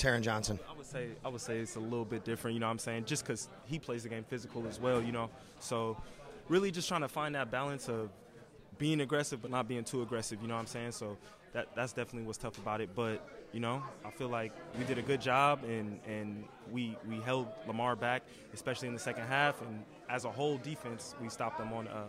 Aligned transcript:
Taron 0.00 0.22
Johnson? 0.22 0.58
I 0.68 0.76
would 0.76 0.86
say 0.86 1.08
I 1.24 1.28
would 1.28 1.40
say 1.40 1.58
it's 1.58 1.76
a 1.76 1.80
little 1.80 2.04
bit 2.04 2.24
different. 2.24 2.54
You 2.54 2.60
know 2.60 2.66
what 2.66 2.72
I'm 2.72 2.78
saying? 2.78 3.04
Just 3.04 3.24
because 3.24 3.48
he 3.66 3.78
plays 3.78 4.02
the 4.02 4.08
game 4.08 4.24
physical 4.24 4.66
as 4.66 4.80
well. 4.80 5.02
You 5.02 5.12
know, 5.12 5.30
so 5.58 5.96
really 6.48 6.70
just 6.70 6.88
trying 6.88 7.02
to 7.02 7.08
find 7.08 7.34
that 7.34 7.50
balance 7.50 7.88
of 7.88 8.10
being 8.78 9.02
aggressive 9.02 9.42
but 9.42 9.50
not 9.50 9.68
being 9.68 9.84
too 9.84 10.02
aggressive. 10.02 10.40
You 10.40 10.48
know 10.48 10.54
what 10.54 10.60
I'm 10.60 10.66
saying? 10.66 10.92
So 10.92 11.18
that 11.52 11.68
that's 11.74 11.92
definitely 11.92 12.26
what's 12.26 12.38
tough 12.38 12.56
about 12.58 12.80
it. 12.80 12.90
But 12.94 13.26
you 13.52 13.60
know, 13.60 13.82
I 14.04 14.10
feel 14.10 14.28
like 14.28 14.52
we 14.78 14.84
did 14.84 14.98
a 14.98 15.02
good 15.02 15.20
job 15.20 15.64
and 15.64 16.00
and 16.06 16.44
we 16.72 16.96
we 17.08 17.20
held 17.20 17.48
Lamar 17.66 17.94
back, 17.94 18.22
especially 18.54 18.88
in 18.88 18.94
the 18.94 19.00
second 19.00 19.26
half. 19.26 19.60
And 19.60 19.84
as 20.08 20.24
a 20.24 20.30
whole 20.30 20.56
defense, 20.58 21.14
we 21.20 21.28
stopped 21.28 21.58
them 21.58 21.72
on. 21.72 21.88
Uh, 21.88 22.04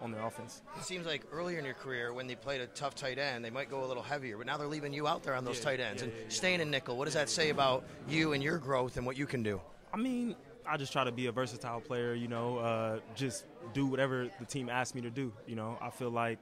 on 0.00 0.10
their 0.10 0.24
offense. 0.24 0.62
It 0.78 0.84
seems 0.84 1.06
like 1.06 1.22
earlier 1.32 1.58
in 1.58 1.64
your 1.64 1.74
career, 1.74 2.12
when 2.12 2.26
they 2.26 2.34
played 2.34 2.60
a 2.60 2.66
tough 2.68 2.94
tight 2.94 3.18
end, 3.18 3.44
they 3.44 3.50
might 3.50 3.70
go 3.70 3.84
a 3.84 3.86
little 3.86 4.02
heavier, 4.02 4.36
but 4.36 4.46
now 4.46 4.56
they're 4.56 4.66
leaving 4.66 4.92
you 4.92 5.06
out 5.06 5.22
there 5.22 5.34
on 5.34 5.44
those 5.44 5.58
Yeah, 5.58 5.64
tight 5.64 5.80
ends 5.80 6.02
yeah, 6.02 6.08
and 6.08 6.32
staying 6.32 6.60
in 6.60 6.70
nickel. 6.70 6.96
What 6.96 7.04
does 7.04 7.14
that 7.14 7.28
say 7.28 7.50
about 7.50 7.84
you 8.08 8.32
and 8.32 8.42
your 8.42 8.58
growth 8.58 8.96
and 8.96 9.04
what 9.06 9.16
you 9.16 9.26
can 9.26 9.42
do? 9.42 9.60
I 9.92 9.96
mean, 9.96 10.36
I 10.66 10.76
just 10.76 10.92
try 10.92 11.04
to 11.04 11.12
be 11.12 11.26
a 11.26 11.32
versatile 11.32 11.80
player, 11.80 12.14
you 12.14 12.28
know, 12.28 12.58
uh, 12.58 13.00
just 13.14 13.44
do 13.74 13.86
whatever 13.86 14.28
the 14.38 14.46
team 14.46 14.68
asks 14.68 14.94
me 14.94 15.00
to 15.02 15.10
do. 15.10 15.32
You 15.46 15.56
know, 15.56 15.78
I 15.80 15.90
feel 15.90 16.10
like 16.10 16.38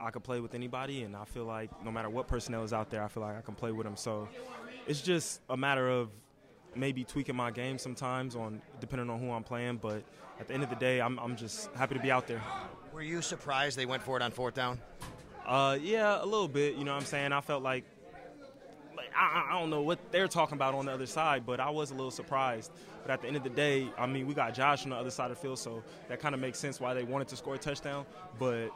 I 0.00 0.10
could 0.10 0.22
play 0.22 0.40
with 0.40 0.54
anybody, 0.54 1.02
and 1.02 1.16
I 1.16 1.24
feel 1.24 1.44
like 1.44 1.70
no 1.84 1.90
matter 1.90 2.08
what 2.10 2.28
personnel 2.28 2.62
is 2.64 2.72
out 2.72 2.90
there, 2.90 3.02
I 3.02 3.08
feel 3.08 3.22
like 3.22 3.36
I 3.36 3.40
can 3.40 3.54
play 3.54 3.72
with 3.72 3.84
them. 3.86 3.96
So 3.96 4.28
it's 4.86 5.00
just 5.02 5.40
a 5.48 5.56
matter 5.56 5.88
of 5.88 6.10
maybe 6.76 7.04
tweaking 7.04 7.36
my 7.36 7.50
game 7.50 7.78
sometimes 7.78 8.36
on 8.36 8.60
depending 8.80 9.10
on 9.10 9.18
who 9.18 9.30
I'm 9.30 9.44
playing. 9.44 9.76
But 9.76 10.02
at 10.40 10.48
the 10.48 10.54
end 10.54 10.62
of 10.62 10.70
the 10.70 10.76
day, 10.76 11.00
I'm, 11.00 11.18
I'm 11.18 11.36
just 11.36 11.70
happy 11.74 11.94
to 11.94 12.00
be 12.00 12.10
out 12.10 12.26
there. 12.26 12.42
Were 12.92 13.02
you 13.02 13.22
surprised 13.22 13.76
they 13.76 13.86
went 13.86 14.02
for 14.02 14.16
it 14.16 14.22
on 14.22 14.30
fourth 14.30 14.54
down? 14.54 14.80
Uh, 15.46 15.78
yeah, 15.80 16.22
a 16.22 16.24
little 16.24 16.48
bit. 16.48 16.74
You 16.74 16.84
know 16.84 16.92
what 16.92 17.00
I'm 17.00 17.06
saying? 17.06 17.32
I 17.32 17.40
felt 17.40 17.62
like, 17.62 17.84
like 17.84 17.84
I, 19.16 19.46
I 19.50 19.60
don't 19.60 19.70
know 19.70 19.82
what 19.82 19.98
they're 20.12 20.28
talking 20.28 20.54
about 20.54 20.74
on 20.74 20.86
the 20.86 20.92
other 20.92 21.06
side, 21.06 21.44
but 21.46 21.60
I 21.60 21.70
was 21.70 21.90
a 21.90 21.94
little 21.94 22.10
surprised. 22.10 22.70
But 23.02 23.12
at 23.12 23.22
the 23.22 23.28
end 23.28 23.36
of 23.36 23.44
the 23.44 23.50
day, 23.50 23.88
I 23.96 24.06
mean, 24.06 24.26
we 24.26 24.34
got 24.34 24.54
Josh 24.54 24.84
on 24.84 24.90
the 24.90 24.96
other 24.96 25.10
side 25.10 25.30
of 25.30 25.36
the 25.36 25.42
field, 25.42 25.58
so 25.58 25.82
that 26.08 26.20
kind 26.20 26.34
of 26.34 26.40
makes 26.40 26.58
sense 26.58 26.80
why 26.80 26.94
they 26.94 27.04
wanted 27.04 27.28
to 27.28 27.36
score 27.36 27.54
a 27.54 27.58
touchdown. 27.58 28.04
But 28.38 28.70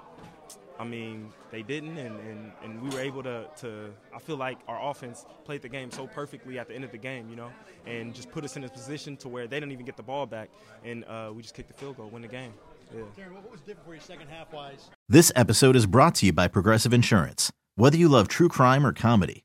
I 0.79 0.85
mean, 0.85 1.31
they 1.51 1.63
didn't, 1.63 1.99
and, 1.99 2.19
and, 2.21 2.53
and 2.65 2.83
we 2.83 2.89
were 2.89 3.01
able 3.01 3.23
to, 3.25 3.47
to. 3.59 3.93
I 4.15 4.19
feel 4.19 4.37
like 4.37 4.59
our 4.67 4.91
offense 4.91 5.27
played 5.45 5.61
the 5.61 5.69
game 5.69 5.91
so 5.91 6.07
perfectly 6.07 6.59
at 6.59 6.69
the 6.69 6.75
end 6.75 6.85
of 6.85 6.91
the 6.91 6.99
game, 6.99 7.29
you 7.29 7.37
know, 7.37 7.51
and 7.87 8.15
just 8.15 8.31
put 8.31 8.45
us 8.45 8.57
in 8.57 8.65
a 8.65 8.69
position 8.69 9.17
to 9.19 9.29
where 9.29 9.47
they 9.47 9.61
didn't 9.61 9.73
even 9.73 9.85
get 9.85 9.99
the 9.99 10.03
ball 10.03 10.25
back, 10.25 10.49
and 10.83 11.05
uh, 11.05 11.31
we 11.35 11.43
just 11.43 11.55
kicked 11.55 11.69
the 11.69 11.75
field 11.75 11.99
goal, 11.99 12.09
win 12.09 12.23
the 12.23 12.29
game. 12.29 12.55
Yeah. 12.95 13.03
Darren, 13.17 13.33
what 13.33 13.53
was 13.53 13.61
different 13.61 13.87
for 13.87 13.95
you 13.95 14.01
second 14.01 14.29
half 14.29 14.53
wise? 14.55 14.89
This 15.07 15.31
episode 15.37 15.77
is 15.77 15.85
brought 15.85 16.15
to 16.17 16.27
you 16.27 16.33
by 16.33 16.49
Progressive 16.49 16.95
Insurance. 16.95 17.53
Whether 17.77 17.99
you 17.99 18.09
love 18.09 18.29
true 18.29 18.49
crime 18.49 18.87
or 18.87 18.93
comedy, 18.93 19.45